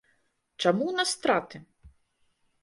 Чаму 0.65 0.83
ў 0.87 0.93
нас 1.01 1.11
страты? 1.17 1.57